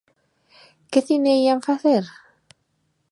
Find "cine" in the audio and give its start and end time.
1.07-1.31